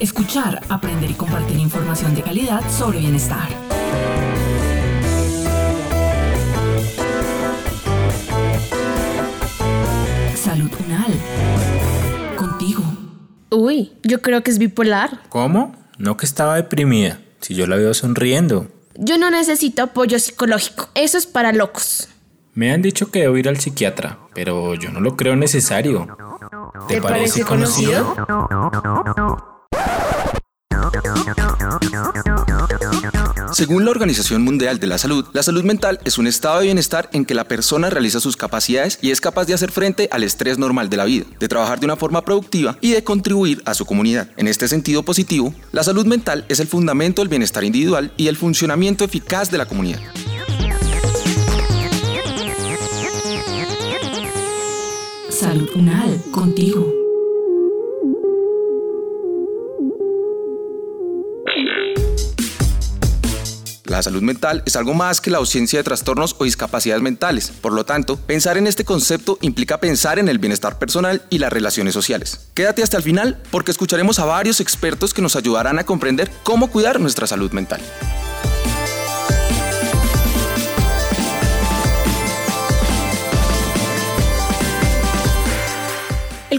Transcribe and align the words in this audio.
Escuchar, 0.00 0.60
aprender 0.68 1.10
y 1.10 1.14
compartir 1.14 1.58
información 1.58 2.14
de 2.14 2.22
calidad 2.22 2.62
sobre 2.70 2.98
bienestar. 2.98 3.48
Salud 10.34 10.70
Unal. 10.84 11.14
Contigo. 12.36 12.82
Uy, 13.50 13.92
yo 14.02 14.20
creo 14.20 14.42
que 14.42 14.50
es 14.50 14.58
bipolar. 14.58 15.22
¿Cómo? 15.30 15.74
No 15.96 16.18
que 16.18 16.26
estaba 16.26 16.56
deprimida. 16.56 17.18
Si 17.40 17.54
yo 17.54 17.66
la 17.66 17.76
veo 17.76 17.94
sonriendo. 17.94 18.68
Yo 18.96 19.16
no 19.16 19.30
necesito 19.30 19.82
apoyo 19.82 20.18
psicológico. 20.18 20.90
Eso 20.94 21.16
es 21.16 21.26
para 21.26 21.52
locos. 21.52 22.08
Me 22.52 22.70
han 22.72 22.82
dicho 22.82 23.10
que 23.10 23.20
debo 23.20 23.36
ir 23.38 23.48
al 23.48 23.58
psiquiatra, 23.58 24.18
pero 24.34 24.74
yo 24.74 24.90
no 24.90 25.00
lo 25.00 25.16
creo 25.16 25.36
necesario. 25.36 26.06
¿Te 26.86 27.00
parece 27.00 27.44
conocido? 27.44 28.14
Según 33.56 33.86
la 33.86 33.90
Organización 33.90 34.42
Mundial 34.42 34.78
de 34.78 34.86
la 34.86 34.98
Salud, 34.98 35.24
la 35.32 35.42
salud 35.42 35.64
mental 35.64 35.98
es 36.04 36.18
un 36.18 36.26
estado 36.26 36.58
de 36.58 36.66
bienestar 36.66 37.08
en 37.14 37.24
que 37.24 37.32
la 37.32 37.48
persona 37.48 37.88
realiza 37.88 38.20
sus 38.20 38.36
capacidades 38.36 38.98
y 39.00 39.12
es 39.12 39.22
capaz 39.22 39.46
de 39.46 39.54
hacer 39.54 39.72
frente 39.72 40.10
al 40.12 40.24
estrés 40.24 40.58
normal 40.58 40.90
de 40.90 40.98
la 40.98 41.06
vida, 41.06 41.24
de 41.40 41.48
trabajar 41.48 41.80
de 41.80 41.86
una 41.86 41.96
forma 41.96 42.22
productiva 42.22 42.76
y 42.82 42.90
de 42.90 43.02
contribuir 43.02 43.62
a 43.64 43.72
su 43.72 43.86
comunidad. 43.86 44.28
En 44.36 44.46
este 44.46 44.68
sentido 44.68 45.04
positivo, 45.04 45.54
la 45.72 45.82
salud 45.82 46.04
mental 46.04 46.44
es 46.50 46.60
el 46.60 46.66
fundamento 46.66 47.22
del 47.22 47.30
bienestar 47.30 47.64
individual 47.64 48.12
y 48.18 48.26
el 48.26 48.36
funcionamiento 48.36 49.04
eficaz 49.04 49.50
de 49.50 49.56
la 49.56 49.64
comunidad. 49.64 50.00
Salud 55.30 55.70
contigo. 56.30 57.05
La 63.96 64.02
salud 64.02 64.20
mental 64.20 64.62
es 64.66 64.76
algo 64.76 64.92
más 64.92 65.22
que 65.22 65.30
la 65.30 65.38
ausencia 65.38 65.78
de 65.78 65.82
trastornos 65.82 66.36
o 66.38 66.44
discapacidades 66.44 67.02
mentales. 67.02 67.50
Por 67.62 67.72
lo 67.72 67.86
tanto, 67.86 68.18
pensar 68.18 68.58
en 68.58 68.66
este 68.66 68.84
concepto 68.84 69.38
implica 69.40 69.80
pensar 69.80 70.18
en 70.18 70.28
el 70.28 70.38
bienestar 70.38 70.78
personal 70.78 71.22
y 71.30 71.38
las 71.38 71.50
relaciones 71.50 71.94
sociales. 71.94 72.50
Quédate 72.52 72.82
hasta 72.82 72.98
el 72.98 73.02
final 73.02 73.40
porque 73.50 73.70
escucharemos 73.70 74.18
a 74.18 74.26
varios 74.26 74.60
expertos 74.60 75.14
que 75.14 75.22
nos 75.22 75.34
ayudarán 75.34 75.78
a 75.78 75.84
comprender 75.84 76.30
cómo 76.42 76.70
cuidar 76.70 77.00
nuestra 77.00 77.26
salud 77.26 77.52
mental. 77.52 77.80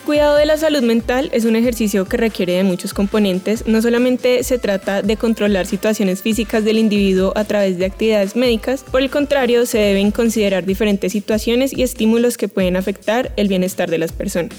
Cuidado 0.08 0.38
de 0.38 0.46
la 0.46 0.56
salud 0.56 0.84
mental 0.84 1.30
es 1.34 1.44
un 1.44 1.58
ejercicio 1.58 2.06
que 2.06 2.16
requiere 2.16 2.54
de 2.54 2.64
muchos 2.64 2.94
componentes. 2.94 3.68
No 3.68 3.82
solamente 3.82 4.42
se 4.46 4.58
trata 4.58 5.02
de 5.02 5.18
controlar 5.18 5.66
situaciones 5.66 6.22
físicas 6.22 6.64
del 6.64 6.78
individuo 6.78 7.34
a 7.36 7.44
través 7.44 7.78
de 7.78 7.88
actividades 7.88 8.38
médicas, 8.38 8.86
por 8.90 9.02
el 9.02 9.10
contrario, 9.10 9.66
se 9.66 9.80
deben 9.80 10.12
considerar 10.12 10.66
diferentes 10.66 11.12
situaciones 11.12 11.74
y 11.78 11.84
estímulos 11.84 12.38
que 12.38 12.48
pueden 12.48 12.78
afectar 12.78 13.34
el 13.36 13.50
bienestar 13.50 13.90
de 13.90 13.98
las 13.98 14.14
personas. 14.14 14.58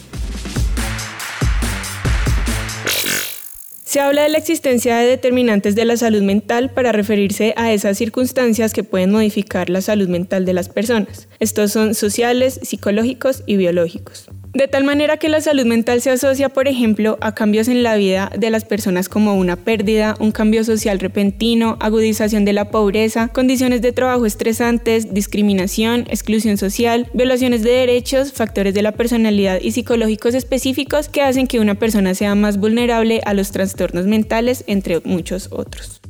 Se 3.86 4.00
habla 4.00 4.24
de 4.24 4.28
la 4.28 4.36
existencia 4.36 4.98
de 4.98 5.06
determinantes 5.06 5.74
de 5.74 5.86
la 5.86 5.96
salud 5.96 6.20
mental 6.20 6.74
para 6.74 6.92
referirse 6.92 7.54
a 7.56 7.72
esas 7.72 7.96
circunstancias 7.96 8.74
que 8.74 8.84
pueden 8.84 9.12
modificar 9.12 9.70
la 9.70 9.80
salud 9.80 10.08
mental 10.08 10.44
de 10.44 10.52
las 10.52 10.68
personas. 10.68 11.26
Estos 11.40 11.72
son 11.72 11.94
sociales, 11.94 12.60
psicológicos 12.62 13.44
y 13.46 13.56
biológicos. 13.56 14.28
De 14.54 14.66
tal 14.66 14.84
manera 14.84 15.18
que 15.18 15.28
la 15.28 15.40
salud 15.40 15.66
mental 15.66 16.00
se 16.00 16.10
asocia, 16.10 16.48
por 16.48 16.68
ejemplo, 16.68 17.18
a 17.20 17.34
cambios 17.34 17.68
en 17.68 17.82
la 17.82 17.96
vida 17.96 18.32
de 18.36 18.50
las 18.50 18.64
personas 18.64 19.08
como 19.08 19.34
una 19.34 19.56
pérdida, 19.56 20.16
un 20.20 20.32
cambio 20.32 20.64
social 20.64 20.98
repentino, 21.00 21.76
agudización 21.80 22.44
de 22.44 22.54
la 22.54 22.70
pobreza, 22.70 23.28
condiciones 23.28 23.82
de 23.82 23.92
trabajo 23.92 24.26
estresantes, 24.26 25.12
discriminación, 25.12 26.06
exclusión 26.08 26.56
social, 26.56 27.08
violaciones 27.12 27.62
de 27.62 27.72
derechos, 27.72 28.32
factores 28.32 28.74
de 28.74 28.82
la 28.82 28.92
personalidad 28.92 29.60
y 29.60 29.72
psicológicos 29.72 30.34
específicos 30.34 31.08
que 31.08 31.22
hacen 31.22 31.46
que 31.46 31.60
una 31.60 31.74
persona 31.74 32.14
sea 32.14 32.34
más 32.34 32.58
vulnerable 32.58 33.20
a 33.26 33.34
los 33.34 33.50
trastornos 33.52 34.06
mentales, 34.06 34.64
entre 34.66 35.00
muchos 35.04 35.48
otros. 35.52 36.00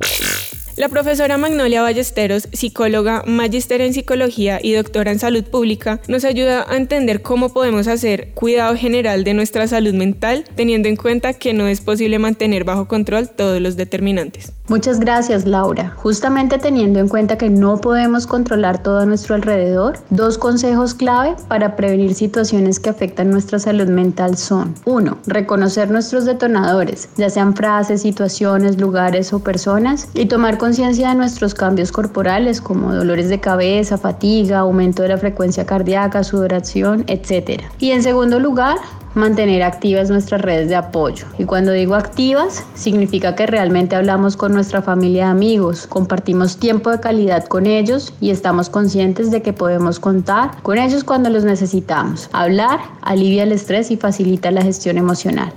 La 0.79 0.89
profesora 0.89 1.39
Magnolia 1.39 1.83
Ballesteros, 1.83 2.47
psicóloga, 2.53 3.25
magíster 3.27 3.81
en 3.81 3.93
psicología 3.93 4.61
y 4.63 4.75
doctora 4.75 5.11
en 5.11 5.19
salud 5.19 5.43
pública, 5.43 6.01
nos 6.07 6.25
ayuda 6.25 6.67
a 6.69 6.77
entender 6.77 7.21
cómo 7.21 7.53
podemos 7.53 7.89
hacer 7.89 8.29
cuidado 8.35 8.77
general 8.77 9.25
de 9.25 9.35
nuestra 9.35 9.67
salud 9.67 9.95
mental, 9.95 10.45
teniendo 10.55 10.89
en 10.89 10.95
cuenta 10.95 11.33
que 11.33 11.53
no 11.53 11.67
es 11.67 11.81
posible 11.81 12.21
mantener 12.21 12.63
bajo 12.63 12.87
control 12.87 13.29
todos 13.29 13.61
los 13.61 13.77
determinantes. 13.77 14.53
Muchas 14.69 15.01
gracias, 15.01 15.47
Laura. 15.47 15.95
Justamente 15.97 16.59
teniendo 16.59 16.99
en 16.99 17.09
cuenta 17.09 17.39
que 17.39 17.49
no 17.49 17.81
podemos 17.81 18.27
controlar 18.27 18.83
todo 18.83 18.99
a 18.99 19.07
nuestro 19.07 19.35
alrededor, 19.35 19.99
dos 20.11 20.37
consejos 20.37 20.93
clave 20.93 21.37
para 21.49 21.75
prevenir 21.75 22.15
situaciones 22.15 22.79
que 22.79 22.91
afectan 22.91 23.31
nuestra 23.31 23.59
salud 23.59 23.89
mental 23.89 24.37
son 24.37 24.75
1. 24.85 25.19
Reconocer 25.27 25.91
nuestros 25.91 26.27
detonadores, 26.27 27.09
ya 27.17 27.31
sean 27.31 27.55
frases, 27.55 28.03
situaciones, 28.03 28.79
lugares 28.79 29.33
o 29.33 29.39
personas, 29.39 30.09
y 30.13 30.27
tomar 30.27 30.59
conciencia 30.59 31.09
de 31.09 31.15
nuestros 31.15 31.55
cambios 31.55 31.91
corporales 31.91 32.61
como 32.61 32.95
dolores 32.95 33.31
de 33.31 33.41
cabeza, 33.41 33.97
fatiga, 33.97 34.59
aumento 34.59 35.03
de 35.03 35.09
la 35.09 35.17
frecuencia 35.17 35.65
cardíaca, 35.65 36.23
sudoración, 36.23 37.05
etc. 37.07 37.63
Y 37.79 37.93
en 37.93 38.03
segundo 38.03 38.39
lugar, 38.39 38.77
mantener 39.15 39.63
activas 39.63 40.11
nuestras 40.11 40.41
redes 40.41 40.69
de 40.69 40.77
apoyo. 40.77 41.27
Y 41.39 41.45
cuando 41.45 41.73
digo 41.73 41.95
activas, 41.95 42.65
significa 42.75 43.35
que 43.35 43.47
realmente 43.47 43.97
hablamos 43.97 44.37
con 44.37 44.53
nuestra 44.53 44.83
familia 44.83 45.25
de 45.25 45.31
amigos, 45.31 45.87
compartimos 45.87 46.59
tiempo 46.59 46.91
de 46.91 47.01
calidad 47.01 47.45
con 47.47 47.67
ellos 47.67 48.13
y 48.21 48.31
estamos 48.31 48.71
conscientes 48.71 49.31
de 49.31 49.43
que 49.43 49.53
podemos 49.53 49.99
contar 50.01 50.63
con 50.63 50.79
ellos 50.79 51.05
cuando 51.05 51.31
los 51.31 51.45
necesitamos. 51.45 52.29
Hablar 52.33 52.81
alivia 53.03 53.45
el 53.45 53.53
estrés 53.53 53.91
y 53.91 53.97
facilita 53.97 54.51
la 54.51 54.63
gestión 54.63 54.99
emocional. 54.99 55.53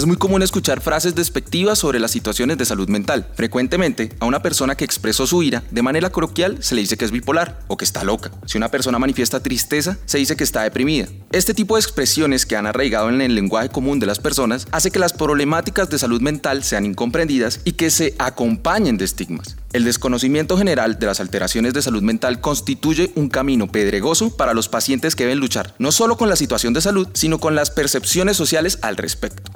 Es 0.00 0.06
muy 0.06 0.16
común 0.16 0.40
escuchar 0.40 0.80
frases 0.80 1.14
despectivas 1.14 1.78
sobre 1.78 2.00
las 2.00 2.10
situaciones 2.10 2.56
de 2.56 2.64
salud 2.64 2.88
mental. 2.88 3.28
Frecuentemente, 3.34 4.08
a 4.18 4.24
una 4.24 4.40
persona 4.40 4.74
que 4.74 4.86
expresó 4.86 5.26
su 5.26 5.42
ira 5.42 5.62
de 5.70 5.82
manera 5.82 6.08
coloquial 6.08 6.56
se 6.62 6.74
le 6.74 6.80
dice 6.80 6.96
que 6.96 7.04
es 7.04 7.10
bipolar 7.10 7.58
o 7.68 7.76
que 7.76 7.84
está 7.84 8.02
loca. 8.02 8.30
Si 8.46 8.56
una 8.56 8.70
persona 8.70 8.98
manifiesta 8.98 9.42
tristeza, 9.42 9.98
se 10.06 10.16
dice 10.16 10.36
que 10.36 10.44
está 10.44 10.62
deprimida. 10.62 11.08
Este 11.32 11.52
tipo 11.52 11.74
de 11.74 11.82
expresiones 11.82 12.46
que 12.46 12.56
han 12.56 12.64
arraigado 12.64 13.10
en 13.10 13.20
el 13.20 13.34
lenguaje 13.34 13.68
común 13.68 14.00
de 14.00 14.06
las 14.06 14.20
personas 14.20 14.66
hace 14.70 14.90
que 14.90 14.98
las 14.98 15.12
problemáticas 15.12 15.90
de 15.90 15.98
salud 15.98 16.22
mental 16.22 16.64
sean 16.64 16.86
incomprendidas 16.86 17.60
y 17.66 17.72
que 17.72 17.90
se 17.90 18.14
acompañen 18.18 18.96
de 18.96 19.04
estigmas. 19.04 19.58
El 19.74 19.84
desconocimiento 19.84 20.56
general 20.56 20.98
de 20.98 21.06
las 21.06 21.20
alteraciones 21.20 21.74
de 21.74 21.82
salud 21.82 22.02
mental 22.02 22.40
constituye 22.40 23.12
un 23.16 23.28
camino 23.28 23.70
pedregoso 23.70 24.34
para 24.34 24.54
los 24.54 24.70
pacientes 24.70 25.14
que 25.14 25.24
deben 25.24 25.40
luchar 25.40 25.74
no 25.78 25.92
solo 25.92 26.16
con 26.16 26.30
la 26.30 26.36
situación 26.36 26.72
de 26.72 26.80
salud, 26.80 27.06
sino 27.12 27.38
con 27.38 27.54
las 27.54 27.70
percepciones 27.70 28.38
sociales 28.38 28.78
al 28.80 28.96
respecto. 28.96 29.50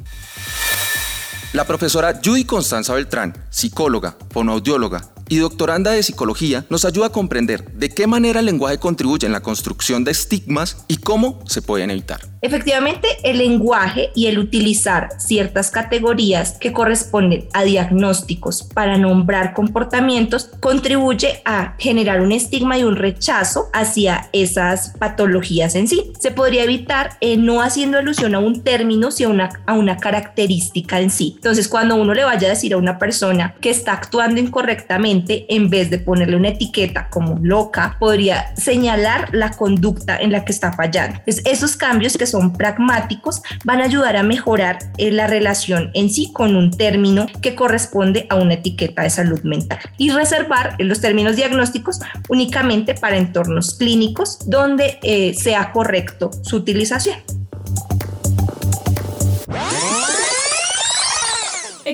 La 1.53 1.65
profesora 1.65 2.21
Judy 2.23 2.45
Constanza 2.45 2.95
Beltrán, 2.95 3.33
psicóloga, 3.51 4.17
fonoaudióloga 4.31 5.14
y 5.29 5.39
doctoranda 5.39 5.93
de 5.93 6.03
psicología, 6.03 6.67
nos 6.71 6.85
ayuda 6.85 7.07
a 7.07 7.13
comprender 7.13 7.73
de 7.73 7.91
qué 7.91 8.07
manera 8.07 8.41
el 8.41 8.47
lenguaje 8.47 8.79
contribuye 8.79 9.27
en 9.27 9.33
la 9.33 9.43
construcción 9.43 10.05
de 10.05 10.11
estigmas 10.11 10.85
y 10.89 10.99
cómo 10.99 11.41
se 11.47 11.63
pueden 11.63 11.91
evitar. 11.91 12.21
Efectivamente, 12.45 13.09
el 13.23 13.39
lenguaje 13.39 14.11
y 14.15 14.27
el 14.27 14.39
utilizar 14.39 15.09
ciertas 15.17 15.71
categorías 15.71 16.59
que 16.61 16.75
corresponden 16.75 17.49
a 17.55 17.65
diagnósticos 17.65 18.65
para 18.65 18.99
nombrar 18.99 19.55
comportamientos 19.55 20.51
contribuye 20.61 21.41
a 21.47 21.75
generar 21.79 22.21
un 22.21 22.33
estigma 22.33 22.77
y 22.77 22.85
un 22.85 22.97
rechazo 22.97 23.71
hacia 23.73 24.29
esas 24.35 24.91
patologías 24.99 25.75
en 25.75 25.89
sí. 25.89 26.13
Se 26.21 26.33
podría 26.33 26.65
evitar 26.65 27.17
eh, 27.23 27.39
no 27.39 27.63
haciendo 27.63 27.97
alusión 27.97 28.35
a 28.35 28.41
un 28.41 28.63
término, 28.63 29.11
sino 29.11 29.31
una, 29.31 29.49
a 29.65 29.73
una 29.73 29.97
característica 29.97 31.01
en 31.01 31.09
sí. 31.09 31.33
Entonces, 31.37 31.67
cuando 31.67 31.97
uno 31.97 32.13
le 32.13 32.25
vaya 32.25 32.49
a 32.49 32.51
decir 32.51 32.75
a 32.75 32.77
una 32.77 32.99
persona 32.99 33.55
que 33.63 33.71
está 33.71 33.95
actuando 33.95 34.39
incorrectamente, 34.39 35.24
únicamente 35.25 35.47
en 35.49 35.71
vez 35.71 35.91
de 35.91 35.99
ponerle 35.99 36.37
una 36.37 36.49
etiqueta 36.49 37.09
como 37.11 37.39
loca, 37.43 37.97
podría 37.99 38.55
señalar 38.57 39.31
la 39.33 39.51
conducta 39.51 40.17
en 40.19 40.33
la 40.33 40.45
que 40.45 40.53
está 40.53 40.73
fallando. 40.73 41.21
esos 41.27 41.77
cambios 41.77 42.17
que 42.17 42.27
son 42.27 42.53
pragmáticos 42.53 43.43
van 43.65 43.81
a 43.81 43.85
ayudar 43.85 44.17
a 44.17 44.23
mejorar 44.23 44.79
eh, 44.99 45.11
la 45.11 45.27
relación 45.27 45.91
en 45.95 46.11
sí 46.11 46.33
con 46.33 46.57
un 46.57 46.71
término 46.71 47.27
que 47.41 47.55
corresponde 47.55 48.27
a 48.31 48.37
una 48.37 48.55
etiqueta 48.55 49.03
de 49.03 49.11
salud 49.11 49.43
mental 49.43 49.79
y 49.99 50.11
reservar 50.11 50.77
los 50.79 51.01
términos 51.01 51.37
diagnósticos 51.37 52.01
únicamente 52.29 52.95
para 52.95 53.17
entornos 53.17 53.75
clínicos 53.75 54.39
donde 54.47 54.99
eh, 55.03 55.35
sea 55.35 55.73
correcto 55.73 56.31
su 56.43 56.57
utilización. 56.57 57.17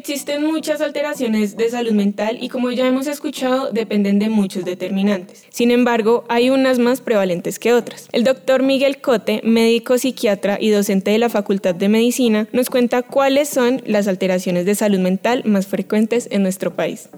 Existen 0.01 0.43
muchas 0.43 0.81
alteraciones 0.81 1.59
de 1.59 1.69
salud 1.69 1.93
mental 1.93 2.39
y 2.41 2.49
como 2.49 2.71
ya 2.71 2.87
hemos 2.87 3.07
escuchado 3.07 3.71
dependen 3.71 4.19
de 4.19 4.31
muchos 4.31 4.65
determinantes. 4.65 5.45
Sin 5.51 5.71
embargo, 5.71 6.25
hay 6.31 6.49
unas 6.49 6.79
más 6.79 7.03
prevalentes 7.03 7.59
que 7.59 7.75
otras. 7.75 8.09
El 8.13 8.25
doctor 8.25 8.63
Miguel 8.63 9.03
Cote, 9.03 9.43
médico 9.45 9.99
psiquiatra 9.99 10.57
y 10.59 10.71
docente 10.71 11.11
de 11.11 11.19
la 11.19 11.29
Facultad 11.29 11.75
de 11.75 11.91
Medicina, 11.91 12.49
nos 12.51 12.71
cuenta 12.71 13.03
cuáles 13.03 13.51
son 13.51 13.83
las 13.85 14.09
alteraciones 14.09 14.65
de 14.65 14.75
salud 14.75 15.01
mental 15.01 15.43
más 15.45 15.67
frecuentes 15.67 16.29
en 16.31 16.45
nuestro 16.45 16.75
país. 16.75 17.11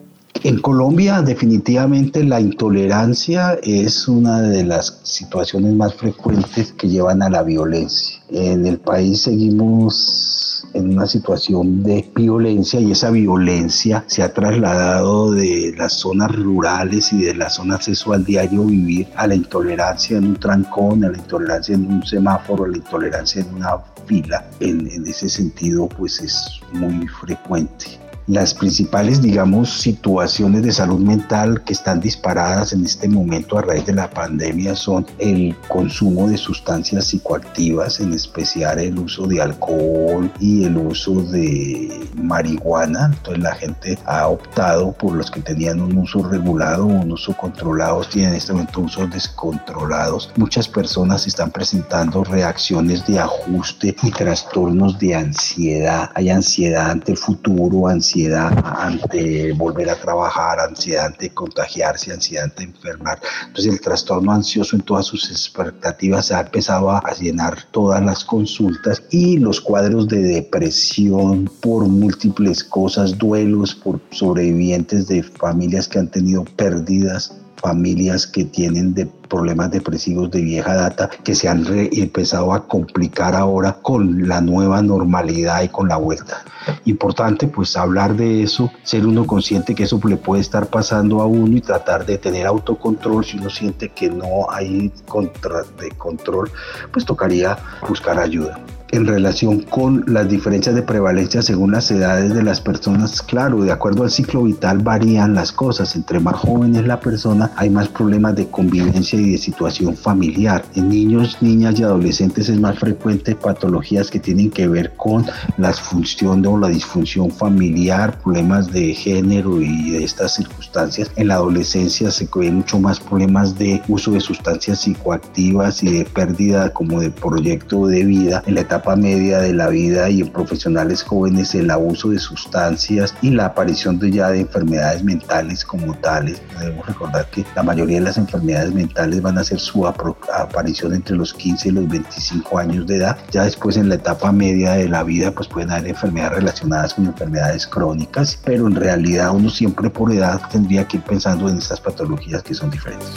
En 0.44 0.60
Colombia 0.60 1.22
definitivamente 1.22 2.24
la 2.24 2.40
intolerancia 2.40 3.58
es 3.62 4.08
una 4.08 4.40
de 4.40 4.64
las 4.64 4.98
situaciones 5.04 5.74
más 5.74 5.94
frecuentes 5.94 6.72
que 6.72 6.88
llevan 6.88 7.22
a 7.22 7.30
la 7.30 7.42
violencia. 7.42 8.20
En 8.30 8.66
el 8.66 8.78
país 8.78 9.22
seguimos 9.22 10.66
en 10.74 10.94
una 10.94 11.06
situación 11.06 11.82
de 11.82 12.10
violencia 12.14 12.80
y 12.80 12.92
esa 12.92 13.10
violencia 13.10 14.04
se 14.06 14.22
ha 14.22 14.32
trasladado 14.32 15.32
de 15.32 15.74
las 15.76 15.92
zonas 15.92 16.34
rurales 16.34 17.12
y 17.12 17.22
de 17.22 17.34
las 17.34 17.56
zonas 17.56 17.76
acceso 17.76 18.12
al 18.12 18.24
diario 18.24 18.64
vivir 18.64 19.08
a 19.16 19.26
la 19.26 19.34
intolerancia 19.34 20.18
en 20.18 20.24
un 20.26 20.36
trancón, 20.36 21.04
a 21.04 21.10
la 21.10 21.18
intolerancia 21.18 21.74
en 21.74 21.86
un 21.86 22.04
semáforo, 22.04 22.64
a 22.64 22.68
la 22.68 22.76
intolerancia 22.76 23.42
en 23.42 23.54
una 23.54 23.78
fila. 24.06 24.44
En, 24.60 24.90
en 24.90 25.06
ese 25.06 25.28
sentido, 25.28 25.88
pues 25.88 26.20
es 26.20 26.60
muy 26.72 27.06
frecuente. 27.06 28.01
Las 28.28 28.54
principales, 28.54 29.20
digamos, 29.20 29.80
situaciones 29.80 30.62
de 30.62 30.70
salud 30.70 31.00
mental 31.00 31.64
que 31.64 31.72
están 31.72 31.98
disparadas 31.98 32.72
en 32.72 32.84
este 32.84 33.08
momento 33.08 33.58
a 33.58 33.62
raíz 33.62 33.84
de 33.86 33.94
la 33.94 34.08
pandemia 34.08 34.76
son 34.76 35.04
el 35.18 35.56
consumo 35.66 36.28
de 36.28 36.36
sustancias 36.36 37.06
psicoactivas, 37.06 37.98
en 37.98 38.12
especial 38.12 38.78
el 38.78 38.96
uso 38.96 39.26
de 39.26 39.42
alcohol 39.42 40.30
y 40.38 40.64
el 40.64 40.76
uso 40.76 41.20
de 41.22 42.00
marihuana. 42.14 43.06
Entonces 43.06 43.42
la 43.42 43.54
gente 43.56 43.98
ha 44.06 44.28
optado 44.28 44.92
por 44.92 45.14
los 45.14 45.28
que 45.28 45.40
tenían 45.40 45.80
un 45.80 45.98
uso 45.98 46.22
regulado 46.22 46.86
un 46.86 47.10
uso 47.10 47.36
controlado, 47.36 48.02
tienen 48.04 48.30
en 48.30 48.36
este 48.36 48.52
momento 48.52 48.82
usos 48.82 49.10
descontrolados. 49.10 50.30
Muchas 50.36 50.68
personas 50.68 51.26
están 51.26 51.50
presentando 51.50 52.22
reacciones 52.22 53.04
de 53.06 53.18
ajuste 53.18 53.96
y 54.00 54.10
trastornos 54.12 54.96
de 55.00 55.16
ansiedad. 55.16 56.10
Hay 56.14 56.30
ansiedad 56.30 56.90
ante 56.90 57.12
el 57.12 57.18
futuro, 57.18 57.88
ansiedad 57.88 58.11
ansiedad 58.12 58.52
ante 58.78 59.52
volver 59.52 59.88
a 59.88 59.96
trabajar, 59.96 60.60
ansiedad 60.60 61.06
ante 61.06 61.30
contagiarse, 61.30 62.12
ansiedad 62.12 62.44
ante 62.44 62.64
enfermar. 62.64 63.18
Entonces 63.46 63.72
el 63.72 63.80
trastorno 63.80 64.32
ansioso 64.32 64.76
en 64.76 64.82
todas 64.82 65.06
sus 65.06 65.30
expectativas 65.30 66.30
ha 66.30 66.40
empezado 66.40 66.90
a 66.90 67.02
llenar 67.18 67.56
todas 67.70 68.04
las 68.04 68.22
consultas 68.24 69.02
y 69.10 69.38
los 69.38 69.62
cuadros 69.62 70.08
de 70.08 70.22
depresión 70.22 71.50
por 71.62 71.88
múltiples 71.88 72.62
cosas, 72.62 73.16
duelos 73.16 73.74
por 73.74 73.98
sobrevivientes 74.10 75.06
de 75.06 75.22
familias 75.22 75.88
que 75.88 75.98
han 75.98 76.08
tenido 76.08 76.44
pérdidas 76.44 77.41
familias 77.62 78.26
que 78.26 78.44
tienen 78.44 78.92
de 78.92 79.06
problemas 79.06 79.70
depresivos 79.70 80.30
de 80.30 80.42
vieja 80.42 80.74
data 80.74 81.08
que 81.24 81.34
se 81.34 81.48
han 81.48 81.64
empezado 81.92 82.52
a 82.52 82.66
complicar 82.66 83.34
ahora 83.34 83.78
con 83.80 84.28
la 84.28 84.40
nueva 84.40 84.82
normalidad 84.82 85.62
y 85.62 85.68
con 85.68 85.88
la 85.88 85.96
vuelta. 85.96 86.44
Importante 86.84 87.46
pues 87.46 87.76
hablar 87.76 88.14
de 88.14 88.42
eso, 88.42 88.70
ser 88.82 89.06
uno 89.06 89.26
consciente 89.26 89.74
que 89.74 89.84
eso 89.84 90.00
le 90.04 90.16
puede 90.16 90.42
estar 90.42 90.66
pasando 90.66 91.22
a 91.22 91.26
uno 91.26 91.56
y 91.56 91.60
tratar 91.60 92.04
de 92.04 92.18
tener 92.18 92.46
autocontrol. 92.46 93.24
Si 93.24 93.38
uno 93.38 93.48
siente 93.48 93.88
que 93.88 94.10
no 94.10 94.50
hay 94.50 94.92
contra 95.08 95.62
de 95.80 95.90
control, 95.92 96.50
pues 96.92 97.06
tocaría 97.06 97.56
buscar 97.88 98.18
ayuda 98.18 98.58
en 98.92 99.06
relación 99.06 99.60
con 99.60 100.04
las 100.06 100.28
diferencias 100.28 100.74
de 100.74 100.82
prevalencia 100.82 101.40
según 101.40 101.72
las 101.72 101.90
edades 101.90 102.34
de 102.34 102.42
las 102.42 102.60
personas, 102.60 103.22
claro, 103.22 103.62
de 103.62 103.72
acuerdo 103.72 104.04
al 104.04 104.10
ciclo 104.10 104.42
vital 104.42 104.78
varían 104.78 105.34
las 105.34 105.50
cosas. 105.50 105.96
Entre 105.96 106.20
más 106.20 106.36
joven 106.36 106.76
es 106.76 106.86
la 106.86 107.00
persona, 107.00 107.50
hay 107.56 107.70
más 107.70 107.88
problemas 107.88 108.36
de 108.36 108.48
convivencia 108.48 109.18
y 109.18 109.32
de 109.32 109.38
situación 109.38 109.96
familiar. 109.96 110.62
En 110.74 110.90
niños, 110.90 111.38
niñas 111.40 111.80
y 111.80 111.84
adolescentes 111.84 112.50
es 112.50 112.60
más 112.60 112.78
frecuente 112.78 113.34
patologías 113.34 114.10
que 114.10 114.20
tienen 114.20 114.50
que 114.50 114.68
ver 114.68 114.92
con 114.96 115.24
la 115.56 115.72
función 115.72 116.44
o 116.44 116.58
la 116.58 116.68
disfunción 116.68 117.30
familiar, 117.30 118.18
problemas 118.22 118.70
de 118.70 118.94
género 118.94 119.62
y 119.62 119.92
de 119.92 120.04
estas 120.04 120.34
circunstancias. 120.34 121.10
En 121.16 121.28
la 121.28 121.34
adolescencia 121.36 122.10
se 122.10 122.28
ven 122.34 122.56
mucho 122.56 122.78
más 122.78 123.00
problemas 123.00 123.58
de 123.58 123.80
uso 123.88 124.10
de 124.10 124.20
sustancias 124.20 124.80
psicoactivas 124.80 125.82
y 125.82 125.98
de 125.98 126.04
pérdida 126.04 126.70
como 126.74 127.00
de 127.00 127.10
proyecto 127.10 127.86
de 127.86 128.04
vida 128.04 128.42
en 128.46 128.56
la 128.56 128.60
etapa 128.60 128.81
media 128.96 129.38
de 129.38 129.54
la 129.54 129.68
vida 129.68 130.10
y 130.10 130.20
en 130.20 130.28
profesionales 130.28 131.02
jóvenes 131.02 131.54
el 131.54 131.70
abuso 131.70 132.10
de 132.10 132.18
sustancias 132.18 133.14
y 133.22 133.30
la 133.30 133.46
aparición 133.46 133.98
de 133.98 134.10
ya 134.10 134.30
de 134.30 134.40
enfermedades 134.40 135.02
mentales 135.02 135.64
como 135.64 135.94
tales. 135.94 136.42
Debemos 136.58 136.86
recordar 136.86 137.26
que 137.30 137.44
la 137.54 137.62
mayoría 137.62 137.98
de 137.98 138.04
las 138.04 138.18
enfermedades 138.18 138.74
mentales 138.74 139.22
van 139.22 139.38
a 139.38 139.44
ser 139.44 139.60
su 139.60 139.86
aparición 139.86 140.94
entre 140.94 141.16
los 141.16 141.32
15 141.32 141.68
y 141.68 141.72
los 141.72 141.88
25 141.88 142.58
años 142.58 142.86
de 142.86 142.96
edad. 142.96 143.16
Ya 143.30 143.44
después 143.44 143.76
en 143.76 143.88
la 143.88 143.94
etapa 143.94 144.32
media 144.32 144.72
de 144.72 144.88
la 144.88 145.02
vida 145.02 145.30
pues 145.30 145.48
pueden 145.48 145.70
haber 145.70 145.88
enfermedades 145.88 146.38
relacionadas 146.38 146.94
con 146.94 147.06
enfermedades 147.06 147.66
crónicas, 147.66 148.38
pero 148.44 148.66
en 148.66 148.74
realidad 148.74 149.30
uno 149.34 149.48
siempre 149.48 149.88
por 149.88 150.12
edad 150.12 150.40
tendría 150.50 150.86
que 150.86 150.98
ir 150.98 151.02
pensando 151.02 151.48
en 151.48 151.58
estas 151.58 151.80
patologías 151.80 152.42
que 152.42 152.54
son 152.54 152.70
diferentes. 152.70 153.12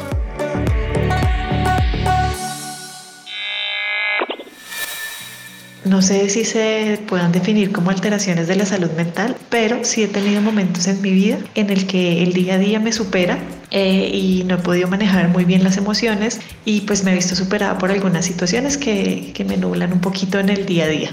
No 5.85 6.01
sé 6.01 6.29
si 6.29 6.45
se 6.45 6.99
puedan 7.07 7.31
definir 7.31 7.71
como 7.71 7.91
alteraciones 7.91 8.47
de 8.47 8.55
la 8.55 8.65
salud 8.65 8.89
mental, 8.97 9.35
pero 9.49 9.83
sí 9.83 10.01
he 10.01 10.07
tenido 10.07 10.41
momentos 10.41 10.87
en 10.87 10.99
mi 10.99 11.11
vida 11.11 11.37
en 11.53 11.69
el 11.69 11.85
que 11.85 12.23
el 12.23 12.33
día 12.33 12.55
a 12.55 12.57
día 12.57 12.79
me 12.79 12.91
supera 12.91 13.37
eh, 13.69 14.09
y 14.11 14.43
no 14.45 14.55
he 14.55 14.57
podido 14.57 14.87
manejar 14.87 15.27
muy 15.27 15.45
bien 15.45 15.63
las 15.63 15.77
emociones 15.77 16.39
y 16.65 16.81
pues 16.81 17.03
me 17.03 17.11
he 17.11 17.13
visto 17.13 17.35
superada 17.35 17.77
por 17.77 17.91
algunas 17.91 18.25
situaciones 18.25 18.77
que, 18.77 19.31
que 19.35 19.45
me 19.45 19.57
nublan 19.57 19.93
un 19.93 20.01
poquito 20.01 20.39
en 20.39 20.49
el 20.49 20.65
día 20.65 20.85
a 20.85 20.87
día 20.87 21.11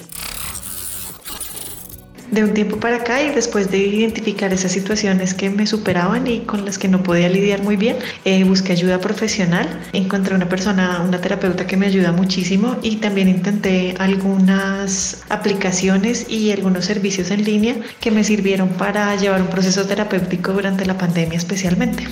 de 2.32 2.42
un 2.42 2.54
tiempo 2.54 2.78
para 2.78 2.96
acá 2.96 3.22
y 3.22 3.30
después 3.30 3.70
de 3.70 3.78
identificar 3.78 4.52
esas 4.52 4.72
situaciones 4.72 5.34
que 5.34 5.50
me 5.50 5.66
superaban 5.66 6.26
y 6.26 6.40
con 6.40 6.64
las 6.64 6.78
que 6.78 6.88
no 6.88 7.02
podía 7.02 7.28
lidiar 7.28 7.62
muy 7.62 7.76
bien, 7.76 7.96
eh, 8.24 8.42
busqué 8.44 8.72
ayuda 8.72 8.98
profesional. 8.98 9.68
Encontré 9.92 10.34
una 10.34 10.48
persona, 10.48 11.02
una 11.06 11.20
terapeuta 11.20 11.66
que 11.66 11.76
me 11.76 11.86
ayuda 11.86 12.10
muchísimo 12.10 12.76
y 12.82 12.96
también 12.96 13.28
intenté 13.28 13.94
algunas 13.98 15.22
aplicaciones 15.28 16.26
y 16.28 16.50
algunos 16.50 16.86
servicios 16.86 17.30
en 17.30 17.44
línea 17.44 17.76
que 18.00 18.10
me 18.10 18.24
sirvieron 18.24 18.70
para 18.70 19.14
llevar 19.16 19.42
un 19.42 19.48
proceso 19.48 19.86
terapéutico 19.86 20.52
durante 20.52 20.86
la 20.86 20.96
pandemia 20.96 21.36
especialmente. 21.36 22.08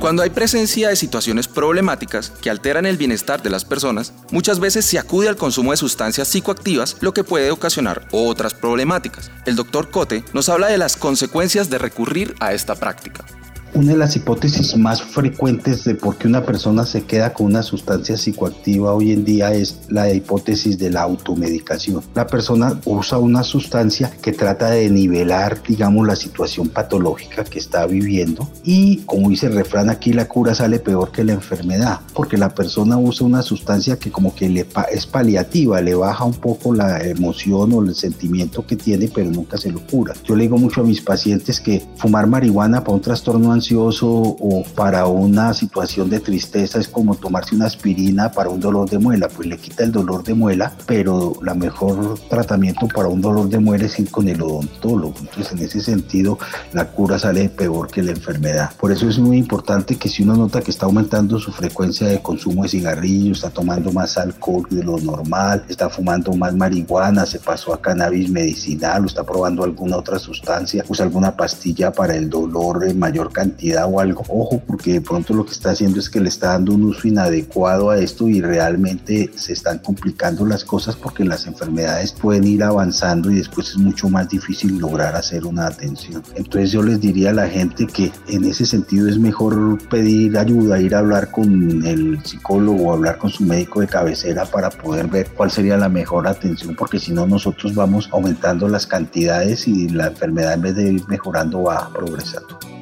Cuando 0.00 0.22
hay 0.22 0.30
presencia 0.30 0.88
de 0.88 0.96
situaciones 0.96 1.46
problemáticas 1.46 2.30
que 2.40 2.48
alteran 2.48 2.86
el 2.86 2.96
bienestar 2.96 3.42
de 3.42 3.50
las 3.50 3.66
personas, 3.66 4.14
muchas 4.30 4.58
veces 4.58 4.86
se 4.86 4.98
acude 4.98 5.28
al 5.28 5.36
consumo 5.36 5.72
de 5.72 5.76
sustancias 5.76 6.26
psicoactivas, 6.26 6.96
lo 7.00 7.12
que 7.12 7.22
puede 7.22 7.50
ocasionar 7.50 8.08
otras 8.10 8.54
problemáticas. 8.54 9.30
El 9.44 9.56
doctor 9.56 9.90
Cote 9.90 10.24
nos 10.32 10.48
habla 10.48 10.68
de 10.68 10.78
las 10.78 10.96
consecuencias 10.96 11.68
de 11.68 11.76
recurrir 11.76 12.34
a 12.40 12.54
esta 12.54 12.76
práctica. 12.76 13.26
Una 13.72 13.92
de 13.92 13.98
las 13.98 14.16
hipótesis 14.16 14.76
más 14.76 15.00
frecuentes 15.00 15.84
de 15.84 15.94
por 15.94 16.16
qué 16.16 16.26
una 16.26 16.44
persona 16.44 16.84
se 16.84 17.04
queda 17.04 17.32
con 17.32 17.46
una 17.46 17.62
sustancia 17.62 18.16
psicoactiva 18.16 18.92
hoy 18.92 19.12
en 19.12 19.24
día 19.24 19.52
es 19.52 19.82
la 19.88 20.12
hipótesis 20.12 20.76
de 20.76 20.90
la 20.90 21.02
automedicación. 21.02 22.02
La 22.16 22.26
persona 22.26 22.80
usa 22.84 23.18
una 23.18 23.44
sustancia 23.44 24.10
que 24.20 24.32
trata 24.32 24.70
de 24.70 24.90
nivelar, 24.90 25.62
digamos, 25.62 26.04
la 26.04 26.16
situación 26.16 26.68
patológica 26.68 27.44
que 27.44 27.60
está 27.60 27.86
viviendo 27.86 28.50
y, 28.64 28.98
como 29.06 29.30
dice 29.30 29.46
el 29.46 29.54
refrán 29.54 29.88
aquí, 29.88 30.12
la 30.12 30.26
cura 30.26 30.52
sale 30.52 30.80
peor 30.80 31.12
que 31.12 31.22
la 31.22 31.32
enfermedad, 31.32 32.00
porque 32.12 32.36
la 32.36 32.52
persona 32.52 32.98
usa 32.98 33.24
una 33.24 33.42
sustancia 33.42 34.00
que 34.00 34.10
como 34.10 34.34
que 34.34 34.48
le 34.48 34.66
es 34.92 35.06
paliativa, 35.06 35.80
le 35.80 35.94
baja 35.94 36.24
un 36.24 36.34
poco 36.34 36.74
la 36.74 37.04
emoción 37.04 37.72
o 37.72 37.82
el 37.82 37.94
sentimiento 37.94 38.66
que 38.66 38.74
tiene, 38.74 39.08
pero 39.14 39.30
nunca 39.30 39.56
se 39.56 39.70
lo 39.70 39.80
cura. 39.86 40.12
Yo 40.24 40.34
le 40.34 40.42
digo 40.42 40.58
mucho 40.58 40.80
a 40.80 40.84
mis 40.84 41.00
pacientes 41.00 41.60
que 41.60 41.86
fumar 41.96 42.26
marihuana 42.26 42.82
para 42.82 42.96
un 42.96 43.00
trastorno 43.00 43.59
ansioso 43.60 44.08
o 44.08 44.64
para 44.74 45.06
una 45.06 45.52
situación 45.52 46.08
de 46.08 46.20
tristeza 46.20 46.80
es 46.80 46.88
como 46.88 47.14
tomarse 47.14 47.54
una 47.54 47.66
aspirina 47.66 48.32
para 48.32 48.48
un 48.48 48.58
dolor 48.58 48.88
de 48.88 48.98
muela, 48.98 49.28
pues 49.28 49.46
le 49.46 49.58
quita 49.58 49.84
el 49.84 49.92
dolor 49.92 50.24
de 50.24 50.32
muela, 50.32 50.72
pero 50.86 51.34
la 51.42 51.54
mejor 51.54 52.18
tratamiento 52.30 52.88
para 52.88 53.08
un 53.08 53.20
dolor 53.20 53.48
de 53.50 53.58
muela 53.58 53.84
es 53.84 53.98
ir 53.98 54.10
con 54.10 54.28
el 54.28 54.40
odontólogo. 54.40 55.14
Entonces, 55.20 55.52
en 55.52 55.58
ese 55.58 55.80
sentido, 55.80 56.38
la 56.72 56.86
cura 56.86 57.18
sale 57.18 57.50
peor 57.50 57.88
que 57.88 58.02
la 58.02 58.12
enfermedad. 58.12 58.70
Por 58.80 58.92
eso 58.92 59.06
es 59.08 59.18
muy 59.18 59.36
importante 59.36 59.96
que 59.96 60.08
si 60.08 60.22
uno 60.22 60.36
nota 60.36 60.62
que 60.62 60.70
está 60.70 60.86
aumentando 60.86 61.38
su 61.38 61.52
frecuencia 61.52 62.06
de 62.06 62.22
consumo 62.22 62.62
de 62.62 62.70
cigarrillos, 62.70 63.38
está 63.38 63.50
tomando 63.50 63.92
más 63.92 64.16
alcohol 64.16 64.66
de 64.70 64.82
lo 64.82 64.98
normal, 64.98 65.64
está 65.68 65.90
fumando 65.90 66.32
más 66.32 66.54
marihuana, 66.54 67.26
se 67.26 67.38
pasó 67.38 67.74
a 67.74 67.80
cannabis 67.82 68.30
medicinal 68.30 69.04
o 69.04 69.06
está 69.06 69.22
probando 69.22 69.64
alguna 69.64 69.98
otra 69.98 70.18
sustancia, 70.18 70.82
usa 70.88 71.04
alguna 71.04 71.36
pastilla 71.36 71.92
para 71.92 72.16
el 72.16 72.30
dolor 72.30 72.84
en 72.88 72.98
mayor 72.98 73.30
cantidad 73.30 73.49
o 73.86 74.00
algo. 74.00 74.24
Ojo, 74.28 74.62
porque 74.66 74.94
de 74.94 75.00
pronto 75.00 75.34
lo 75.34 75.44
que 75.44 75.52
está 75.52 75.70
haciendo 75.70 75.98
es 76.00 76.08
que 76.08 76.20
le 76.20 76.28
está 76.28 76.48
dando 76.48 76.74
un 76.74 76.84
uso 76.84 77.08
inadecuado 77.08 77.90
a 77.90 77.98
esto 77.98 78.28
y 78.28 78.40
realmente 78.40 79.30
se 79.36 79.52
están 79.52 79.78
complicando 79.78 80.44
las 80.46 80.64
cosas 80.64 80.96
porque 80.96 81.24
las 81.24 81.46
enfermedades 81.46 82.12
pueden 82.12 82.44
ir 82.44 82.62
avanzando 82.62 83.30
y 83.30 83.36
después 83.36 83.70
es 83.70 83.78
mucho 83.78 84.08
más 84.08 84.28
difícil 84.28 84.78
lograr 84.78 85.14
hacer 85.14 85.44
una 85.44 85.66
atención. 85.66 86.22
Entonces 86.34 86.72
yo 86.72 86.82
les 86.82 87.00
diría 87.00 87.30
a 87.30 87.34
la 87.34 87.48
gente 87.48 87.86
que 87.86 88.12
en 88.28 88.44
ese 88.44 88.66
sentido 88.66 89.08
es 89.08 89.18
mejor 89.18 89.78
pedir 89.88 90.38
ayuda, 90.38 90.80
ir 90.80 90.94
a 90.94 91.00
hablar 91.00 91.30
con 91.30 91.84
el 91.86 92.22
psicólogo 92.24 92.88
o 92.88 92.92
hablar 92.92 93.18
con 93.18 93.30
su 93.30 93.44
médico 93.44 93.80
de 93.80 93.86
cabecera 93.86 94.44
para 94.44 94.70
poder 94.70 95.06
ver 95.06 95.28
cuál 95.36 95.50
sería 95.50 95.76
la 95.76 95.88
mejor 95.88 96.26
atención 96.26 96.74
porque 96.76 96.98
si 96.98 97.12
no 97.12 97.26
nosotros 97.26 97.74
vamos 97.74 98.08
aumentando 98.12 98.68
las 98.68 98.86
cantidades 98.86 99.66
y 99.68 99.88
la 99.88 100.08
enfermedad 100.08 100.54
en 100.54 100.62
vez 100.62 100.74
de 100.74 100.92
ir 100.92 101.08
mejorando 101.08 101.62
va 101.64 101.90
progresando. 101.92 102.79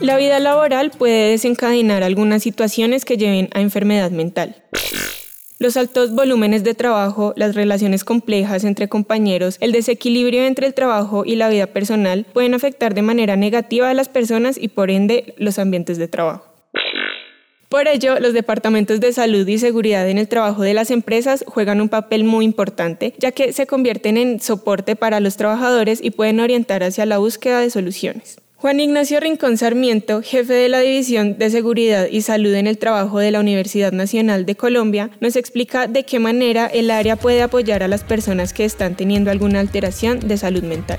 La 0.00 0.16
vida 0.16 0.38
laboral 0.38 0.90
puede 0.90 1.30
desencadenar 1.30 2.04
algunas 2.04 2.44
situaciones 2.44 3.04
que 3.04 3.16
lleven 3.16 3.48
a 3.52 3.60
enfermedad 3.60 4.12
mental. 4.12 4.62
Los 5.58 5.76
altos 5.76 6.14
volúmenes 6.14 6.62
de 6.62 6.74
trabajo, 6.74 7.32
las 7.34 7.56
relaciones 7.56 8.04
complejas 8.04 8.62
entre 8.62 8.88
compañeros, 8.88 9.56
el 9.60 9.72
desequilibrio 9.72 10.44
entre 10.44 10.68
el 10.68 10.74
trabajo 10.74 11.24
y 11.24 11.34
la 11.34 11.48
vida 11.48 11.66
personal 11.66 12.26
pueden 12.32 12.54
afectar 12.54 12.94
de 12.94 13.02
manera 13.02 13.34
negativa 13.34 13.90
a 13.90 13.94
las 13.94 14.08
personas 14.08 14.56
y 14.56 14.68
por 14.68 14.92
ende 14.92 15.34
los 15.36 15.58
ambientes 15.58 15.98
de 15.98 16.06
trabajo. 16.06 16.44
Por 17.68 17.88
ello, 17.88 18.20
los 18.20 18.34
departamentos 18.34 19.00
de 19.00 19.12
salud 19.12 19.46
y 19.48 19.58
seguridad 19.58 20.08
en 20.08 20.18
el 20.18 20.28
trabajo 20.28 20.62
de 20.62 20.74
las 20.74 20.92
empresas 20.92 21.44
juegan 21.48 21.80
un 21.80 21.88
papel 21.88 22.22
muy 22.22 22.44
importante, 22.44 23.14
ya 23.18 23.32
que 23.32 23.52
se 23.52 23.66
convierten 23.66 24.16
en 24.16 24.40
soporte 24.40 24.94
para 24.94 25.18
los 25.18 25.36
trabajadores 25.36 25.98
y 26.00 26.12
pueden 26.12 26.38
orientar 26.38 26.84
hacia 26.84 27.04
la 27.04 27.18
búsqueda 27.18 27.60
de 27.60 27.70
soluciones. 27.70 28.38
Juan 28.60 28.80
Ignacio 28.80 29.20
Rincón 29.20 29.56
Sarmiento, 29.56 30.20
jefe 30.20 30.52
de 30.52 30.68
la 30.68 30.80
División 30.80 31.38
de 31.38 31.48
Seguridad 31.48 32.08
y 32.10 32.22
Salud 32.22 32.52
en 32.54 32.66
el 32.66 32.76
Trabajo 32.76 33.20
de 33.20 33.30
la 33.30 33.38
Universidad 33.38 33.92
Nacional 33.92 34.46
de 34.46 34.56
Colombia, 34.56 35.10
nos 35.20 35.36
explica 35.36 35.86
de 35.86 36.04
qué 36.04 36.18
manera 36.18 36.66
el 36.66 36.90
área 36.90 37.14
puede 37.14 37.40
apoyar 37.40 37.84
a 37.84 37.88
las 37.88 38.02
personas 38.02 38.52
que 38.52 38.64
están 38.64 38.96
teniendo 38.96 39.30
alguna 39.30 39.60
alteración 39.60 40.18
de 40.26 40.38
salud 40.38 40.64
mental. 40.64 40.98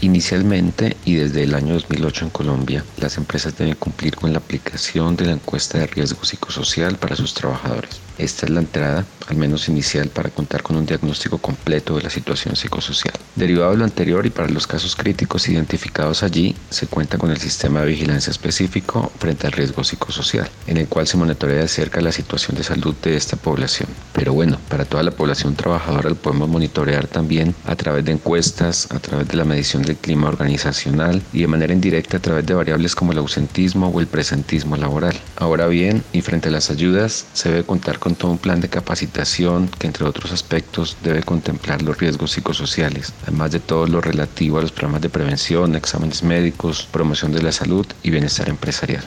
Inicialmente 0.00 0.96
y 1.04 1.14
desde 1.14 1.44
el 1.44 1.54
año 1.54 1.74
2008 1.74 2.24
en 2.24 2.30
Colombia, 2.32 2.84
las 2.96 3.18
empresas 3.18 3.56
deben 3.56 3.76
cumplir 3.76 4.16
con 4.16 4.32
la 4.32 4.40
aplicación 4.40 5.14
de 5.14 5.26
la 5.26 5.32
encuesta 5.34 5.78
de 5.78 5.86
riesgo 5.86 6.24
psicosocial 6.24 6.96
para 6.96 7.14
sus 7.14 7.34
trabajadores. 7.34 8.00
Esta 8.22 8.46
es 8.46 8.52
la 8.52 8.60
entrada, 8.60 9.04
al 9.26 9.36
menos 9.36 9.68
inicial, 9.68 10.08
para 10.08 10.30
contar 10.30 10.62
con 10.62 10.76
un 10.76 10.86
diagnóstico 10.86 11.38
completo 11.38 11.96
de 11.96 12.04
la 12.04 12.10
situación 12.10 12.54
psicosocial. 12.54 13.14
Derivado 13.34 13.72
de 13.72 13.78
lo 13.78 13.84
anterior 13.84 14.24
y 14.24 14.30
para 14.30 14.48
los 14.48 14.68
casos 14.68 14.94
críticos 14.94 15.48
identificados 15.48 16.22
allí, 16.22 16.54
se 16.70 16.86
cuenta 16.86 17.18
con 17.18 17.32
el 17.32 17.38
sistema 17.38 17.80
de 17.80 17.86
vigilancia 17.86 18.30
específico 18.30 19.10
frente 19.18 19.48
al 19.48 19.52
riesgo 19.52 19.82
psicosocial, 19.82 20.48
en 20.68 20.76
el 20.76 20.86
cual 20.86 21.08
se 21.08 21.16
monitorea 21.16 21.62
de 21.62 21.66
cerca 21.66 22.00
la 22.00 22.12
situación 22.12 22.56
de 22.56 22.62
salud 22.62 22.94
de 23.02 23.16
esta 23.16 23.36
población. 23.36 23.88
Pero 24.12 24.34
bueno, 24.34 24.60
para 24.68 24.84
toda 24.84 25.02
la 25.02 25.10
población 25.10 25.56
trabajadora 25.56 26.10
lo 26.10 26.14
podemos 26.14 26.48
monitorear 26.48 27.08
también 27.08 27.56
a 27.66 27.74
través 27.74 28.04
de 28.04 28.12
encuestas, 28.12 28.86
a 28.92 29.00
través 29.00 29.26
de 29.26 29.36
la 29.36 29.44
medición 29.44 29.82
del 29.82 29.96
clima 29.96 30.28
organizacional 30.28 31.20
y 31.32 31.40
de 31.40 31.48
manera 31.48 31.72
indirecta 31.72 32.18
a 32.18 32.20
través 32.20 32.46
de 32.46 32.54
variables 32.54 32.94
como 32.94 33.10
el 33.10 33.18
ausentismo 33.18 33.88
o 33.88 33.98
el 33.98 34.06
presentismo 34.06 34.76
laboral. 34.76 35.18
Ahora 35.34 35.66
bien, 35.66 36.04
y 36.12 36.20
frente 36.20 36.50
a 36.50 36.52
las 36.52 36.70
ayudas, 36.70 37.26
se 37.32 37.48
debe 37.48 37.64
contar 37.64 37.98
con 37.98 38.11
todo 38.14 38.32
un 38.32 38.38
plan 38.38 38.60
de 38.60 38.68
capacitación 38.68 39.68
que 39.78 39.86
entre 39.86 40.04
otros 40.04 40.32
aspectos 40.32 40.96
debe 41.02 41.22
contemplar 41.22 41.82
los 41.82 41.98
riesgos 41.98 42.32
psicosociales, 42.32 43.12
además 43.22 43.52
de 43.52 43.60
todo 43.60 43.86
lo 43.86 44.00
relativo 44.00 44.58
a 44.58 44.62
los 44.62 44.72
programas 44.72 45.02
de 45.02 45.10
prevención, 45.10 45.74
exámenes 45.74 46.22
médicos, 46.22 46.88
promoción 46.90 47.32
de 47.32 47.42
la 47.42 47.52
salud 47.52 47.86
y 48.02 48.10
bienestar 48.10 48.48
empresarial. 48.48 49.04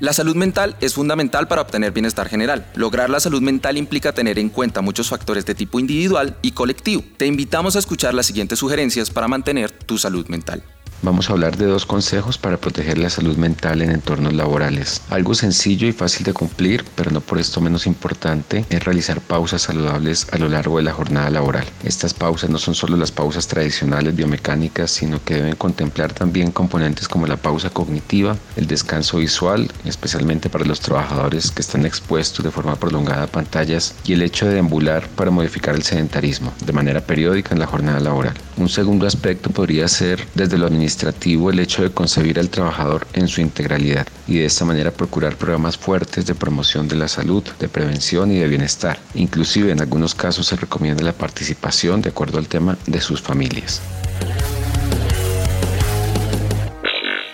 La 0.00 0.14
salud 0.14 0.34
mental 0.34 0.76
es 0.80 0.94
fundamental 0.94 1.46
para 1.46 1.60
obtener 1.60 1.92
bienestar 1.92 2.26
general. 2.26 2.66
Lograr 2.74 3.10
la 3.10 3.20
salud 3.20 3.42
mental 3.42 3.76
implica 3.76 4.14
tener 4.14 4.38
en 4.38 4.48
cuenta 4.48 4.80
muchos 4.80 5.10
factores 5.10 5.44
de 5.44 5.54
tipo 5.54 5.78
individual 5.78 6.38
y 6.40 6.52
colectivo. 6.52 7.04
Te 7.18 7.26
invitamos 7.26 7.76
a 7.76 7.80
escuchar 7.80 8.14
las 8.14 8.24
siguientes 8.24 8.58
sugerencias 8.58 9.10
para 9.10 9.28
mantener 9.28 9.70
tu 9.70 9.98
salud 9.98 10.26
mental. 10.28 10.62
Vamos 11.02 11.30
a 11.30 11.32
hablar 11.32 11.56
de 11.56 11.64
dos 11.64 11.86
consejos 11.86 12.36
para 12.36 12.58
proteger 12.58 12.98
la 12.98 13.08
salud 13.08 13.34
mental 13.38 13.80
en 13.80 13.90
entornos 13.90 14.34
laborales. 14.34 15.00
Algo 15.08 15.34
sencillo 15.34 15.88
y 15.88 15.92
fácil 15.92 16.24
de 16.24 16.34
cumplir, 16.34 16.84
pero 16.94 17.10
no 17.10 17.22
por 17.22 17.38
esto 17.38 17.62
menos 17.62 17.86
importante, 17.86 18.66
es 18.68 18.84
realizar 18.84 19.22
pausas 19.22 19.62
saludables 19.62 20.26
a 20.30 20.36
lo 20.36 20.50
largo 20.50 20.76
de 20.76 20.82
la 20.82 20.92
jornada 20.92 21.30
laboral. 21.30 21.64
Estas 21.84 22.12
pausas 22.12 22.50
no 22.50 22.58
son 22.58 22.74
solo 22.74 22.98
las 22.98 23.12
pausas 23.12 23.46
tradicionales 23.46 24.14
biomecánicas, 24.14 24.90
sino 24.90 25.24
que 25.24 25.36
deben 25.36 25.56
contemplar 25.56 26.12
también 26.12 26.52
componentes 26.52 27.08
como 27.08 27.26
la 27.26 27.38
pausa 27.38 27.70
cognitiva, 27.70 28.36
el 28.56 28.66
descanso 28.66 29.16
visual, 29.16 29.72
especialmente 29.86 30.50
para 30.50 30.66
los 30.66 30.80
trabajadores 30.80 31.50
que 31.50 31.62
están 31.62 31.86
expuestos 31.86 32.44
de 32.44 32.50
forma 32.50 32.76
prolongada 32.76 33.22
a 33.22 33.26
pantallas, 33.26 33.94
y 34.04 34.12
el 34.12 34.20
hecho 34.20 34.44
de 34.44 34.52
deambular 34.52 35.08
para 35.08 35.30
modificar 35.30 35.74
el 35.74 35.82
sedentarismo 35.82 36.52
de 36.62 36.74
manera 36.74 37.00
periódica 37.00 37.54
en 37.54 37.60
la 37.60 37.66
jornada 37.66 38.00
laboral. 38.00 38.34
Un 38.58 38.68
segundo 38.68 39.06
aspecto 39.06 39.48
podría 39.48 39.88
ser 39.88 40.26
desde 40.34 40.58
lo 40.58 40.66
administrativo 40.90 41.50
el 41.50 41.60
hecho 41.60 41.82
de 41.82 41.92
concebir 41.92 42.40
al 42.40 42.50
trabajador 42.50 43.06
en 43.12 43.28
su 43.28 43.40
integralidad 43.40 44.08
y 44.26 44.38
de 44.38 44.46
esta 44.46 44.64
manera 44.64 44.90
procurar 44.90 45.36
programas 45.36 45.78
fuertes 45.78 46.26
de 46.26 46.34
promoción 46.34 46.88
de 46.88 46.96
la 46.96 47.06
salud, 47.06 47.44
de 47.60 47.68
prevención 47.68 48.32
y 48.32 48.38
de 48.38 48.48
bienestar. 48.48 48.98
Inclusive 49.14 49.70
en 49.70 49.80
algunos 49.80 50.16
casos 50.16 50.48
se 50.48 50.56
recomienda 50.56 51.04
la 51.04 51.12
participación 51.12 52.02
de 52.02 52.08
acuerdo 52.08 52.38
al 52.38 52.48
tema 52.48 52.76
de 52.86 53.00
sus 53.00 53.22
familias. 53.22 53.80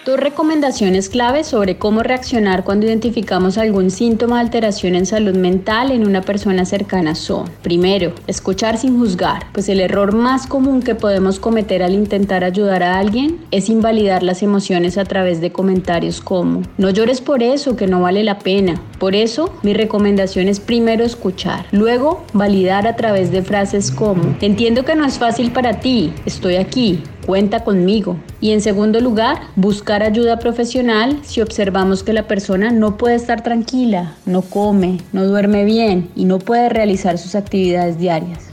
Dos 0.07 0.21
recomendaciones 0.21 1.09
claves 1.09 1.49
sobre 1.49 1.79
cómo 1.79 2.05
reaccionar 2.05 2.63
cuando 2.63 2.87
identificamos 2.87 3.59
algún 3.59 3.91
síntoma 3.91 4.37
de 4.37 4.43
alteración 4.43 4.95
en 4.95 5.05
salud 5.05 5.35
mental 5.35 5.91
en 5.91 6.07
una 6.07 6.21
persona 6.21 6.65
cercana 6.65 7.17
son, 7.17 7.51
primero, 7.61 8.13
escuchar 8.29 8.79
sin 8.79 8.97
juzgar, 9.01 9.49
pues 9.53 9.69
el 9.69 9.81
error 9.81 10.15
más 10.15 10.47
común 10.47 10.81
que 10.81 10.95
podemos 10.95 11.41
cometer 11.41 11.83
al 11.83 11.93
intentar 11.93 12.45
ayudar 12.45 12.85
a 12.85 13.01
alguien 13.01 13.41
es 13.51 13.69
invalidar 13.69 14.23
las 14.23 14.45
emociones 14.45 14.97
a 14.97 15.05
través 15.05 15.41
de 15.41 15.51
comentarios 15.51 16.21
como, 16.21 16.63
no 16.79 16.91
llores 16.91 17.21
por 17.21 17.43
eso, 17.43 17.75
que 17.75 17.89
no 17.89 18.01
vale 18.01 18.23
la 18.23 18.39
pena. 18.39 18.81
Por 19.01 19.17
eso, 19.17 19.53
mi 19.65 19.75
recomendación 19.75 20.47
es 20.47 20.61
primero 20.61 21.03
escuchar, 21.03 21.67
luego 21.73 22.25
validar 22.33 22.87
a 22.87 22.95
través 22.95 23.33
de 23.33 23.43
frases 23.43 23.91
como, 23.91 24.37
entiendo 24.41 24.85
que 24.85 24.95
no 24.95 25.05
es 25.05 25.19
fácil 25.19 25.51
para 25.51 25.81
ti, 25.81 26.13
estoy 26.27 26.55
aquí, 26.55 27.03
cuenta 27.27 27.65
conmigo. 27.65 28.17
Y 28.41 28.53
en 28.53 28.61
segundo 28.61 29.01
lugar, 29.01 29.39
buscar 29.57 30.03
ayuda 30.03 30.39
profesional 30.39 31.19
si 31.23 31.41
observamos 31.41 32.03
que 32.03 32.13
la 32.13 32.29
persona 32.29 32.71
no 32.71 32.97
puede 32.97 33.17
estar 33.17 33.43
tranquila, 33.43 34.15
no 34.25 34.43
come, 34.43 34.99
no 35.13 35.27
duerme 35.27 35.65
bien 35.65 36.09
y 36.15 36.25
no 36.25 36.39
puede 36.39 36.69
realizar 36.69 37.19
sus 37.19 37.35
actividades 37.35 37.99
diarias. 37.99 38.46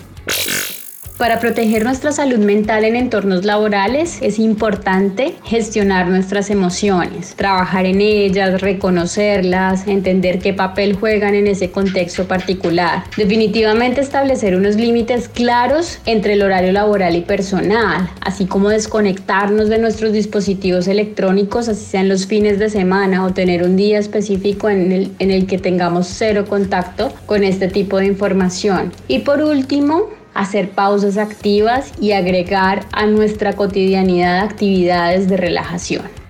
Para 1.24 1.40
proteger 1.40 1.86
nuestra 1.86 2.12
salud 2.12 2.40
mental 2.40 2.84
en 2.84 2.98
entornos 2.98 3.46
laborales 3.46 4.18
es 4.22 4.40
importante 4.40 5.36
gestionar 5.46 6.10
nuestras 6.10 6.50
emociones, 6.50 7.34
trabajar 7.38 7.86
en 7.86 8.02
ellas, 8.02 8.60
reconocerlas, 8.60 9.88
entender 9.88 10.40
qué 10.40 10.52
papel 10.54 10.98
juegan 10.98 11.34
en 11.34 11.48
ese 11.48 11.72
contexto 11.72 12.28
particular. 12.28 13.06
Definitivamente 13.16 14.02
establecer 14.02 14.54
unos 14.54 14.76
límites 14.76 15.30
claros 15.30 16.00
entre 16.06 16.34
el 16.34 16.42
horario 16.42 16.74
laboral 16.74 17.16
y 17.16 17.22
personal, 17.22 18.10
así 18.20 18.46
como 18.46 18.68
desconectarnos 18.68 19.70
de 19.70 19.78
nuestros 19.78 20.12
dispositivos 20.12 20.90
electrónicos, 20.90 21.70
así 21.70 21.86
sean 21.86 22.10
los 22.10 22.28
fines 22.28 22.60
de 22.60 22.70
semana 22.70 23.24
o 23.26 23.32
tener 23.32 23.64
un 23.64 23.78
día 23.78 23.98
específico 23.98 24.70
en 24.70 24.92
el, 24.92 25.12
en 25.20 25.32
el 25.32 25.48
que 25.48 25.58
tengamos 25.58 26.06
cero 26.08 26.44
contacto 26.50 27.14
con 27.26 27.46
este 27.46 27.70
tipo 27.70 27.98
de 28.00 28.08
información. 28.08 28.92
Y 29.08 29.20
por 29.20 29.42
último, 29.42 30.10
hacer 30.34 30.72
pausas 30.72 31.18
activas 31.18 31.92
y 32.00 32.12
agregar 32.12 32.86
a 32.92 33.06
nuestra 33.06 33.54
cotidianidad 33.54 34.40
actividades 34.40 35.30
de 35.30 35.38
relajación. 35.38 36.24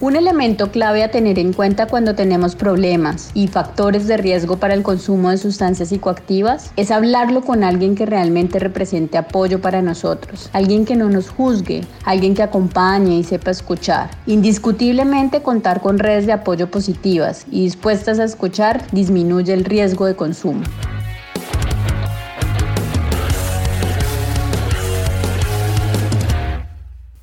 Un 0.00 0.16
elemento 0.16 0.70
clave 0.70 1.02
a 1.02 1.10
tener 1.10 1.38
en 1.38 1.52
cuenta 1.52 1.86
cuando 1.86 2.14
tenemos 2.14 2.56
problemas 2.56 3.30
y 3.32 3.46
factores 3.46 4.06
de 4.06 4.16
riesgo 4.16 4.58
para 4.58 4.74
el 4.74 4.82
consumo 4.82 5.30
de 5.30 5.38
sustancias 5.38 5.88
psicoactivas 5.88 6.72
es 6.76 6.90
hablarlo 6.90 7.40
con 7.42 7.64
alguien 7.64 7.94
que 7.94 8.04
realmente 8.04 8.58
represente 8.58 9.16
apoyo 9.16 9.62
para 9.62 9.80
nosotros, 9.80 10.50
alguien 10.52 10.84
que 10.84 10.94
no 10.94 11.08
nos 11.08 11.30
juzgue, 11.30 11.86
alguien 12.04 12.34
que 12.34 12.42
acompañe 12.42 13.16
y 13.16 13.24
sepa 13.24 13.52
escuchar. 13.52 14.10
Indiscutiblemente 14.26 15.42
contar 15.42 15.80
con 15.80 15.98
redes 15.98 16.26
de 16.26 16.32
apoyo 16.32 16.70
positivas 16.70 17.46
y 17.50 17.62
dispuestas 17.62 18.18
a 18.18 18.24
escuchar 18.24 18.82
disminuye 18.92 19.54
el 19.54 19.64
riesgo 19.64 20.04
de 20.04 20.16
consumo. 20.16 20.64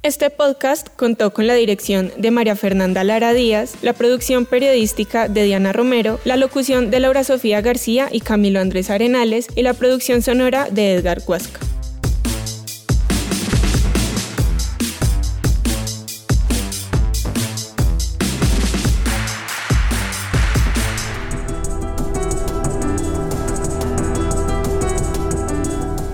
Este 0.03 0.31
podcast 0.31 0.87
contó 0.95 1.31
con 1.31 1.45
la 1.45 1.53
dirección 1.53 2.11
de 2.17 2.31
María 2.31 2.55
Fernanda 2.55 3.03
Lara 3.03 3.33
Díaz, 3.33 3.75
la 3.83 3.93
producción 3.93 4.47
periodística 4.47 5.27
de 5.27 5.43
Diana 5.43 5.73
Romero, 5.73 6.19
la 6.25 6.37
locución 6.37 6.89
de 6.89 6.99
Laura 6.99 7.23
Sofía 7.23 7.61
García 7.61 8.09
y 8.11 8.21
Camilo 8.21 8.59
Andrés 8.59 8.89
Arenales 8.89 9.47
y 9.55 9.61
la 9.61 9.75
producción 9.75 10.23
sonora 10.23 10.69
de 10.71 10.95
Edgar 10.95 11.21
Huasca. 11.27 11.70